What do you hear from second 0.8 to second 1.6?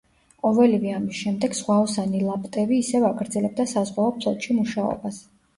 ამის შემდეგ